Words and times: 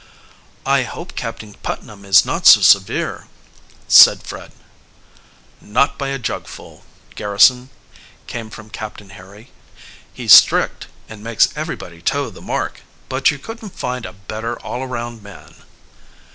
"I 0.65 0.81
hope 0.81 1.15
Captain 1.15 1.53
Putnam 1.61 2.05
is 2.05 2.25
not 2.25 2.47
so 2.47 2.61
severe," 2.61 3.27
said 3.87 4.23
Fred. 4.23 4.51
"Not 5.61 5.99
by 5.99 6.07
a 6.09 6.17
jugful, 6.17 6.83
Garrison," 7.13 7.69
came 8.25 8.49
from 8.49 8.71
Captain 8.71 9.11
Harry. 9.11 9.51
"He's 10.11 10.33
strict, 10.33 10.87
and 11.07 11.23
makes 11.23 11.55
everybody 11.55 12.01
toe 12.01 12.31
the 12.31 12.41
mark, 12.41 12.81
but 13.09 13.29
you 13.29 13.37
couldn't 13.37 13.77
find 13.77 14.07
a 14.07 14.13
better 14.13 14.59
all 14.61 14.81
around 14.81 15.21
man." 15.21 15.53